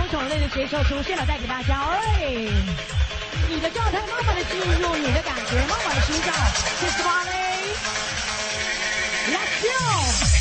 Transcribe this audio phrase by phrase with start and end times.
[0.00, 2.24] 萌种类的角色出现了带给大家哎
[3.50, 6.32] 你的状态慢慢的进入你的感觉慢慢的寻找
[6.80, 7.74] kiss memory
[9.30, 10.39] let's go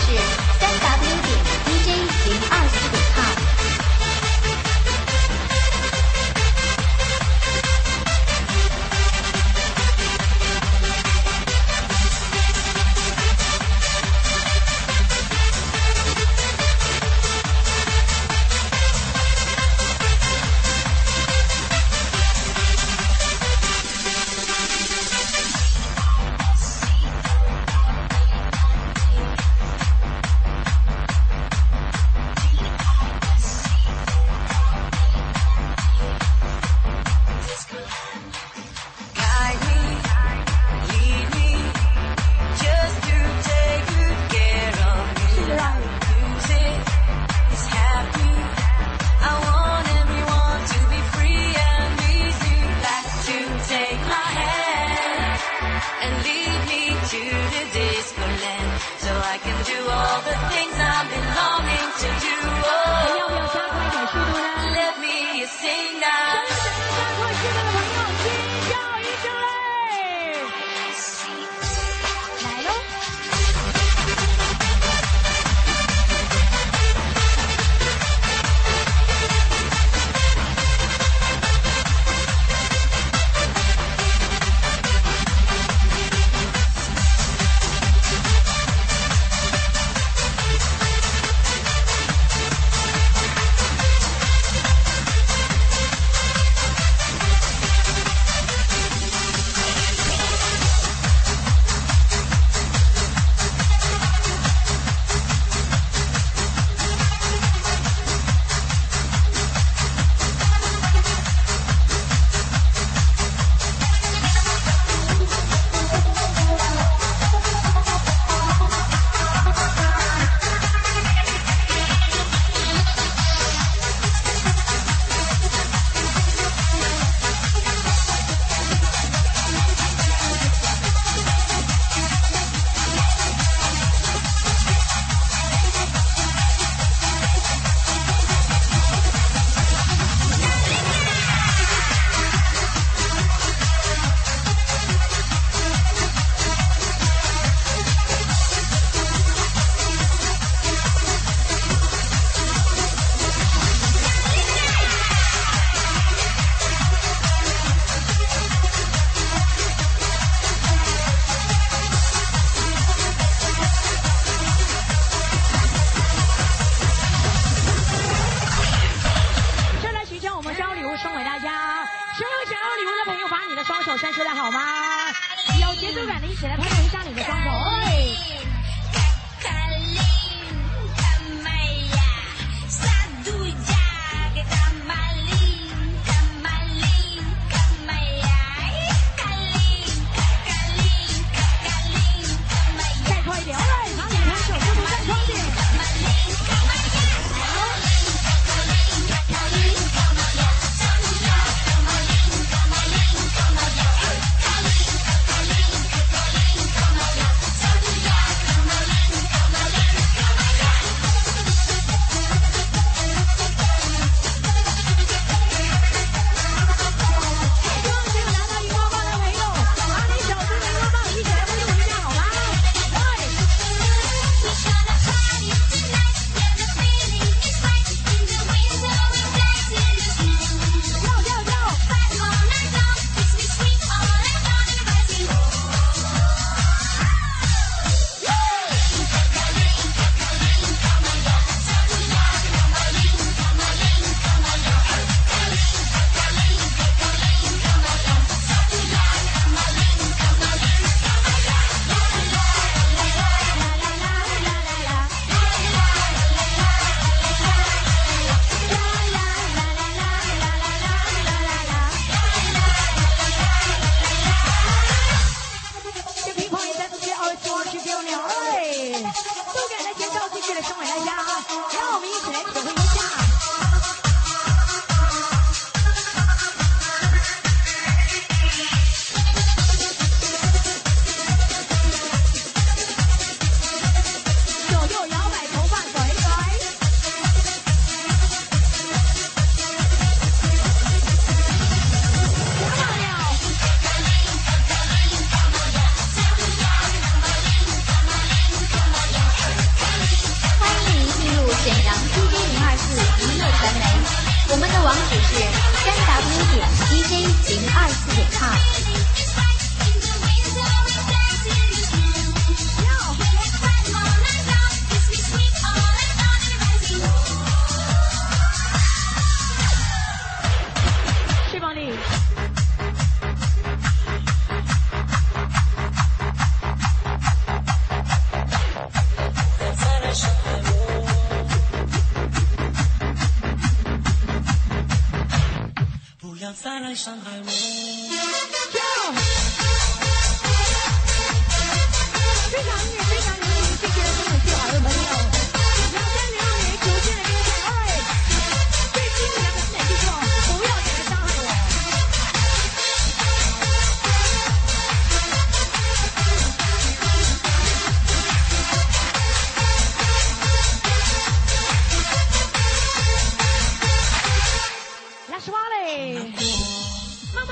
[0.00, 0.16] 是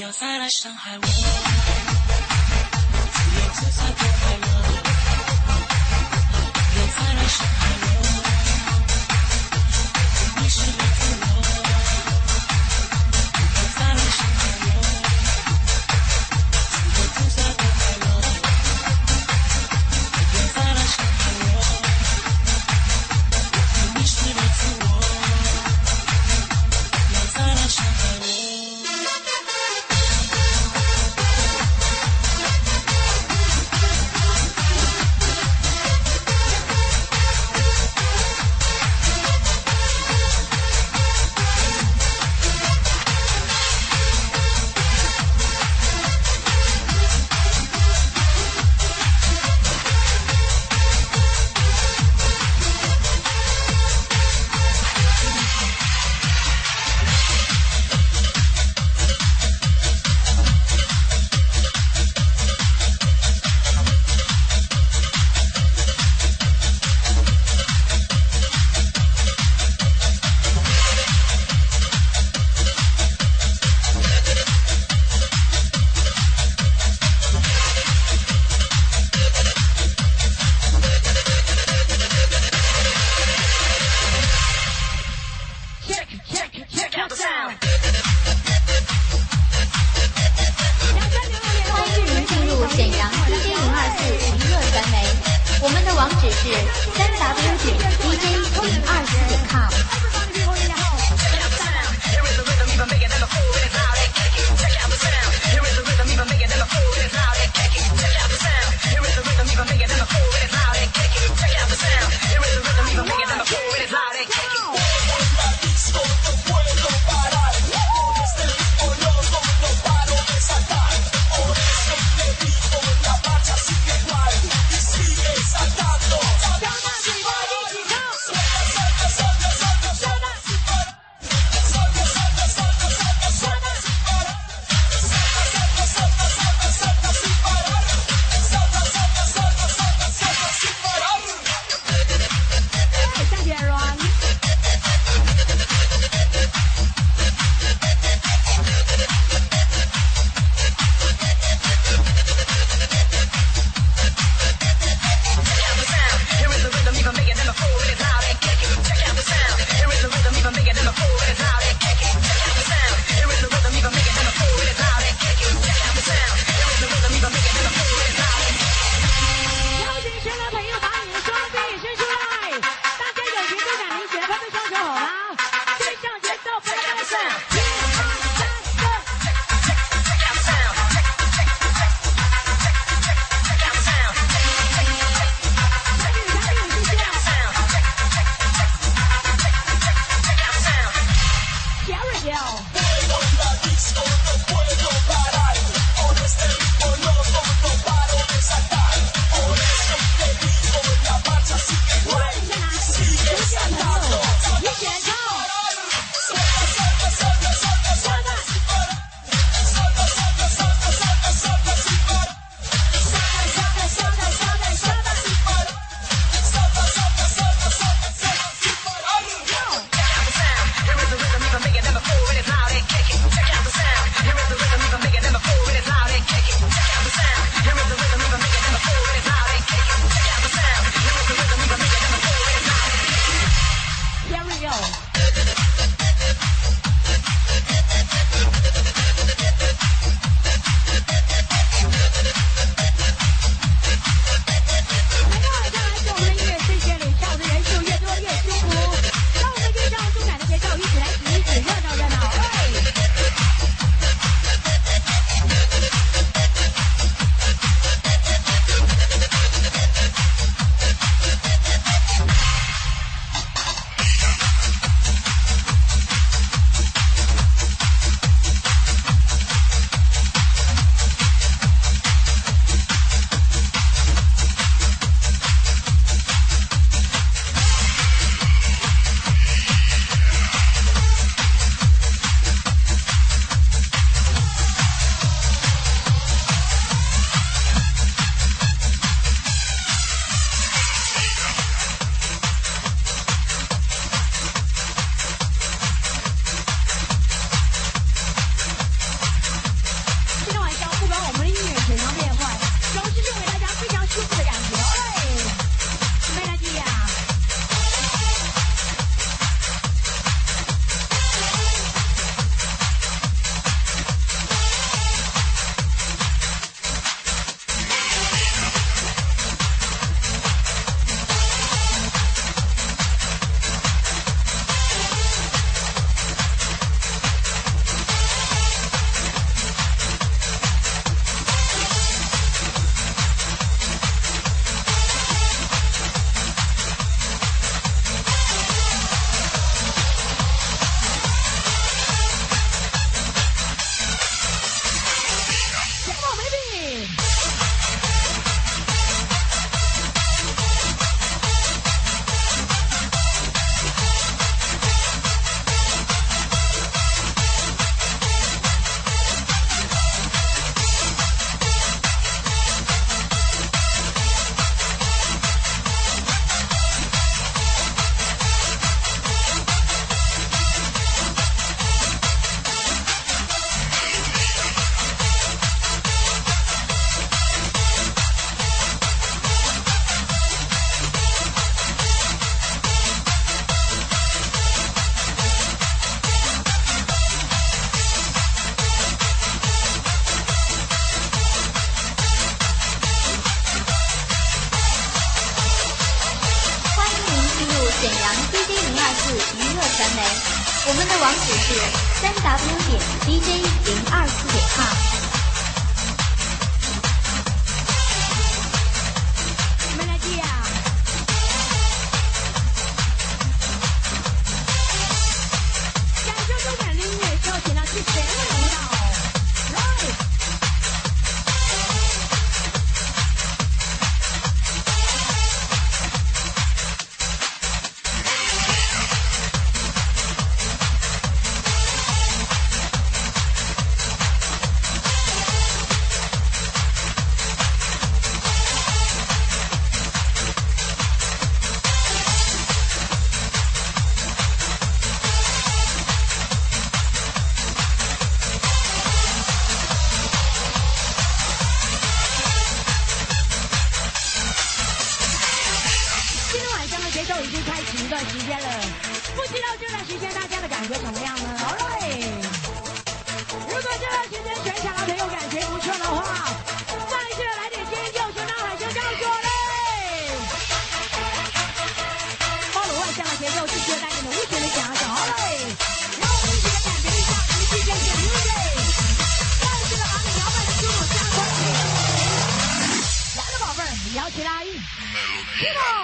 [0.00, 1.08] یا فرشتم همون
[6.76, 7.59] یا فرشتم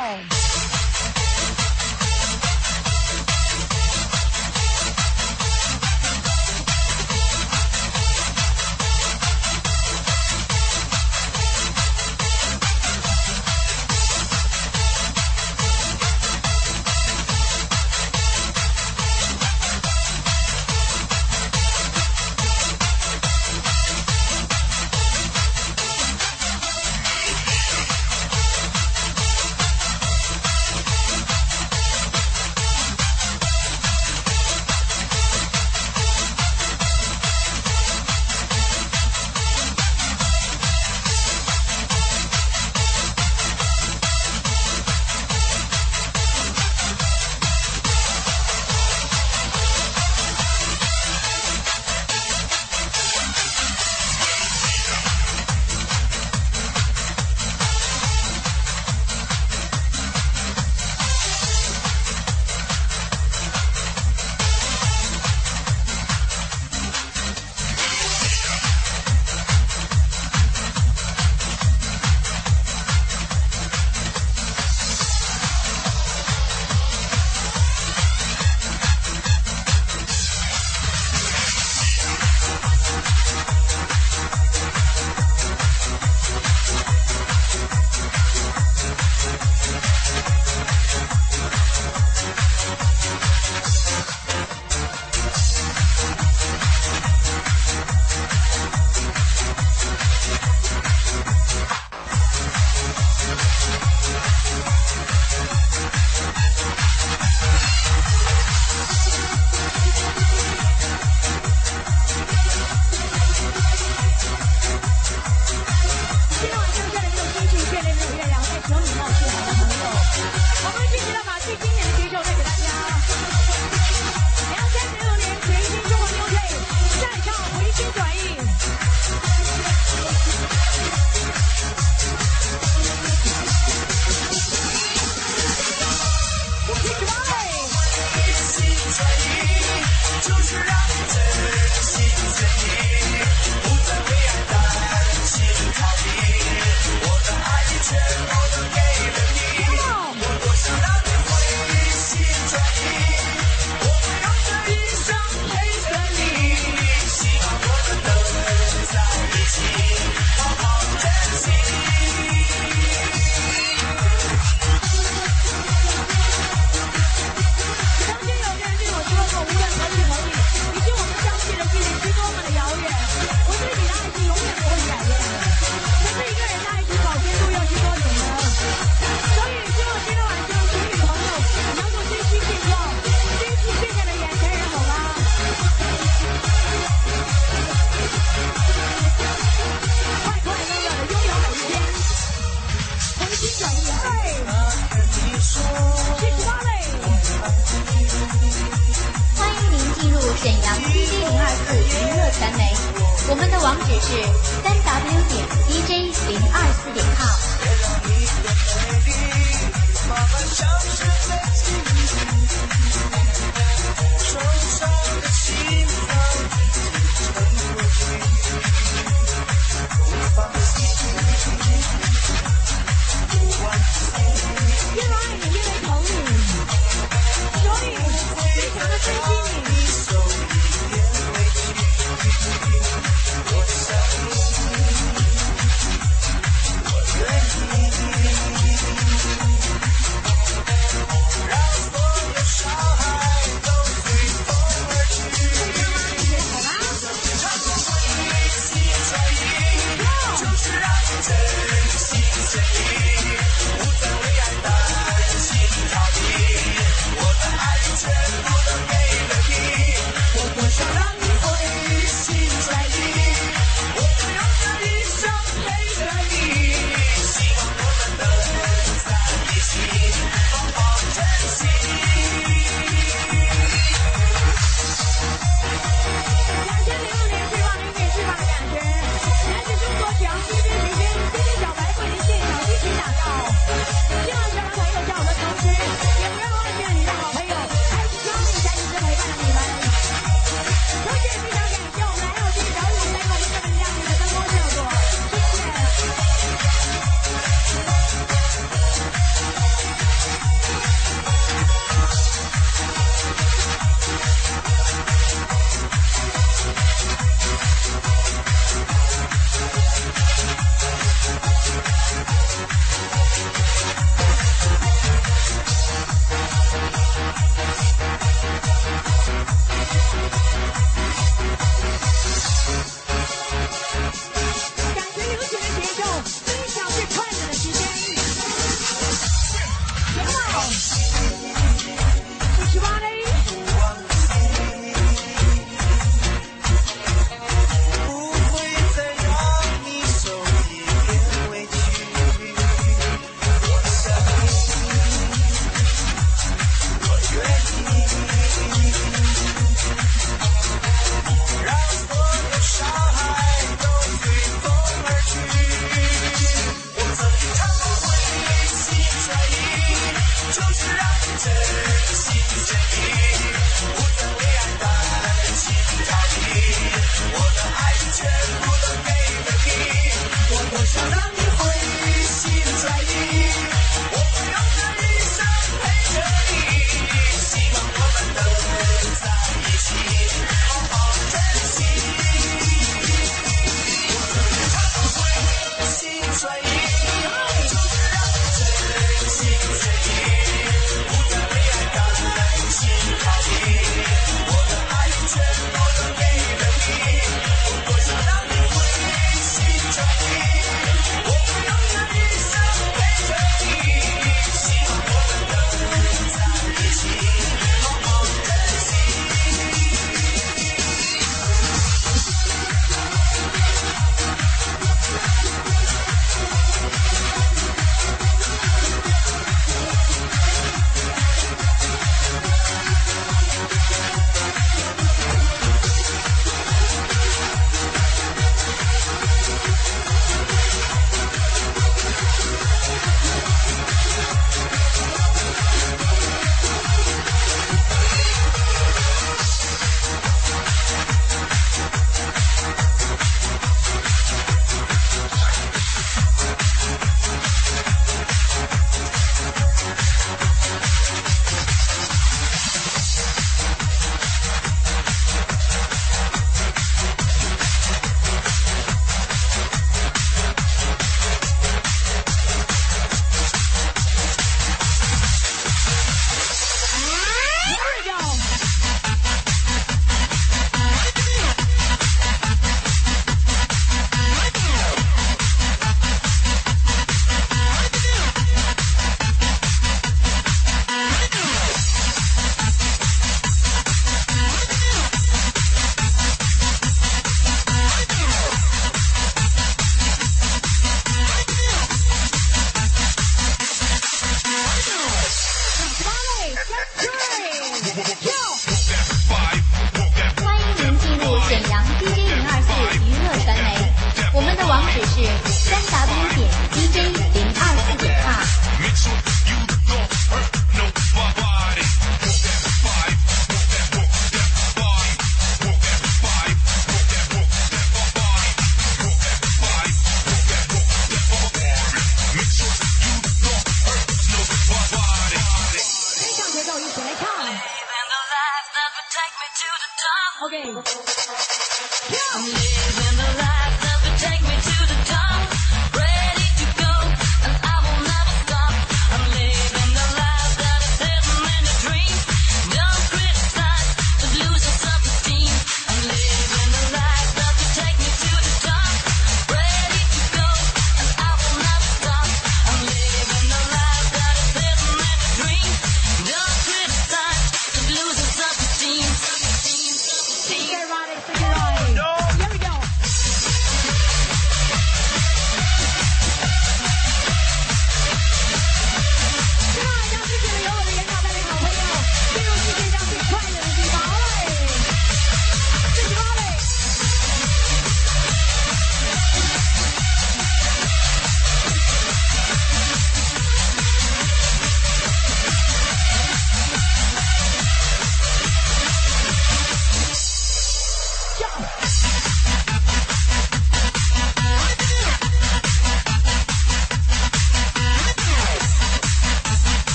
[0.00, 0.59] home.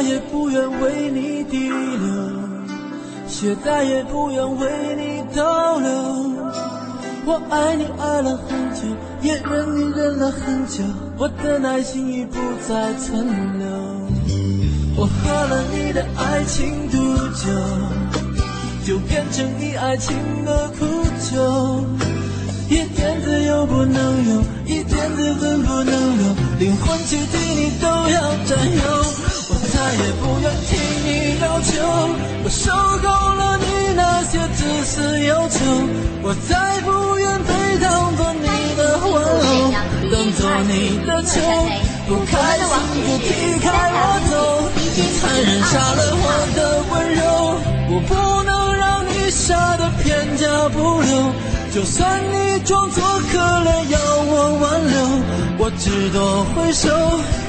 [0.00, 1.78] 再也不愿为你滴流，
[3.28, 5.90] 血再也不愿为你倒流。
[7.26, 8.80] 我爱你爱了很久，
[9.20, 10.82] 也忍你忍了很久，
[11.18, 13.26] 我的耐心已不再存
[13.58, 13.68] 留。
[14.96, 16.96] 我喝了你的爱情毒
[17.34, 17.50] 酒，
[18.86, 20.86] 就变成你爱情的苦
[21.30, 21.84] 酒，
[22.70, 29.29] 一点自由不能有，一点自尊不能留，灵魂躯体你都要占有。
[29.80, 30.76] 再也不愿听
[31.06, 31.72] 你要求，
[32.44, 32.70] 我受
[33.00, 33.64] 够了你
[33.96, 35.56] 那些自私要求，
[36.22, 39.72] 我再不愿被当做你的玩偶，
[40.12, 41.40] 当做你的球，
[42.06, 42.68] 不开心
[43.08, 46.24] 就踢开我走，你残忍杀了我。
[46.54, 46.58] 的
[46.90, 47.24] 温柔，
[47.88, 48.12] 我不
[48.44, 51.32] 能让你杀的片甲不留，
[51.72, 53.02] 就算你装作
[53.32, 54.62] 可怜要我挽
[54.92, 54.94] 留，
[55.56, 56.90] 我只多回首。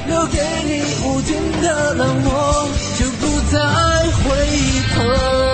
[0.06, 3.58] 留给你无尽的冷漠，就不再
[4.24, 4.36] 回
[4.94, 5.51] 头。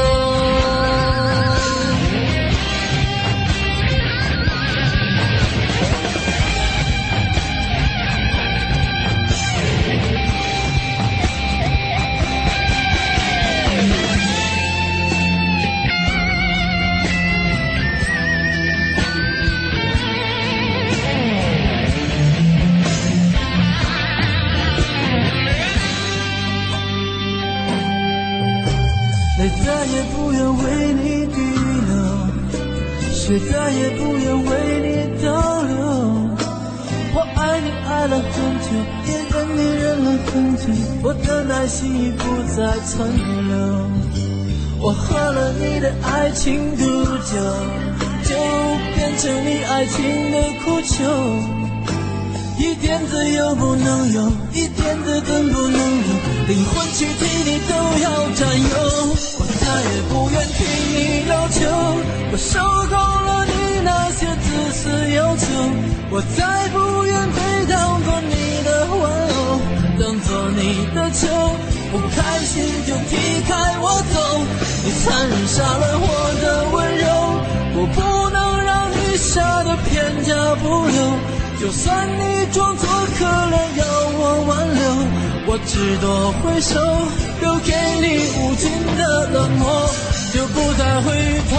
[33.28, 34.50] 却再也不愿为
[34.80, 35.76] 你逗留。
[37.12, 38.32] 我爱你爱了很
[38.64, 38.72] 久，
[39.04, 40.62] 也忍你忍了很久，
[41.02, 42.24] 我的耐心已不
[42.56, 43.12] 再存
[43.46, 43.52] 留。
[44.80, 46.86] 我喝了你的爱情毒
[47.28, 47.36] 酒，
[48.24, 48.34] 就
[48.96, 51.04] 变成你爱情的苦酒。
[52.58, 56.08] 一点自由不能有，一点自尊不能有，
[56.48, 59.57] 灵魂躯体你都要占有。
[59.68, 60.64] 再也不愿听
[60.96, 61.60] 你要求，
[62.32, 62.58] 我受
[62.88, 63.52] 够了你
[63.84, 65.44] 那些自私要求。
[66.10, 67.38] 我再不愿被
[67.68, 69.60] 当做你的玩偶，
[70.00, 71.28] 当作你的球，
[71.92, 74.40] 不开心就踢开我走。
[74.84, 76.08] 你残忍杀了我
[76.40, 77.04] 的温柔，
[77.76, 80.96] 我不能让你傻得片甲不留。
[81.60, 82.88] 就算你装作
[83.18, 83.84] 可怜要
[84.16, 84.80] 我挽留，
[85.46, 86.80] 我只多回首，
[87.40, 88.06] 留给你
[88.38, 89.64] 无尽的冷漠，
[90.34, 91.12] 就不再回
[91.50, 91.56] 头。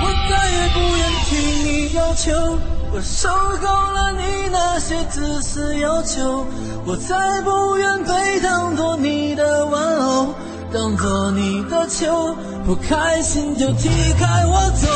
[0.00, 1.30] 我再也不愿听
[1.64, 2.58] 你要求，
[2.92, 3.28] 我受
[3.60, 6.46] 够了你那些自私要求，
[6.86, 10.34] 我再不愿被当作你的玩偶，
[10.74, 12.34] 当作你的球，
[12.66, 14.88] 不开心就踢开我走。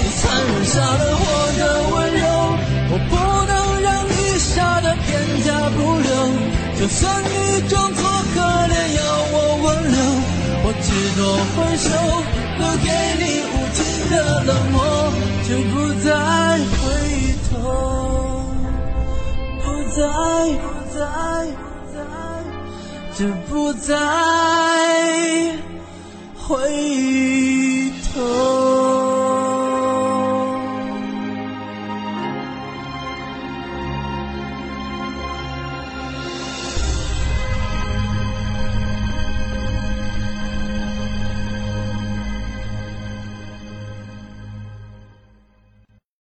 [0.00, 1.26] 你残忍杀了我
[1.58, 1.60] 的
[1.90, 2.22] 温柔，
[2.92, 3.12] 我不
[3.48, 3.52] 能
[3.82, 5.02] 让你傻得片
[5.44, 6.08] 甲不留。
[6.78, 8.00] 就算你装作
[8.32, 8.38] 可
[8.70, 9.02] 怜要
[9.32, 9.98] 我挽留，
[10.62, 10.86] 我只
[11.18, 11.20] 多
[11.52, 11.90] 回首，
[12.60, 12.86] 留给
[13.18, 13.78] 你无尽
[14.12, 14.14] 的
[14.44, 14.78] 冷漠，
[15.48, 16.06] 就不再
[16.78, 16.78] 回
[17.50, 17.52] 头，
[19.64, 19.98] 不再
[20.62, 20.64] 不
[20.96, 21.67] 再不再，
[23.18, 23.96] 就不再
[26.36, 26.56] 回
[28.14, 28.67] 头。